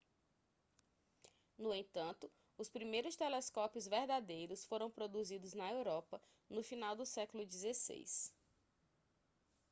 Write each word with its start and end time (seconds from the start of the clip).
no 1.59 1.71
entanto 1.75 2.27
os 2.57 2.67
primeiros 2.67 3.15
telescópios 3.15 3.85
verdadeiros 3.85 4.65
foram 4.65 4.89
produzidos 4.89 5.53
na 5.53 5.71
europa 5.71 6.19
no 6.49 6.63
final 6.63 6.95
do 6.95 7.05
século 7.05 7.45
xvi 7.47 8.03